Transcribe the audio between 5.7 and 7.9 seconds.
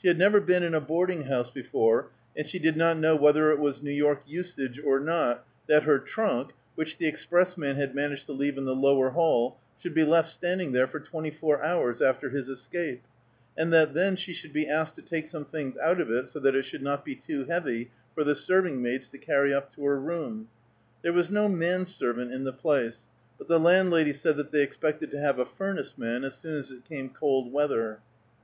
her trunk, which the expressman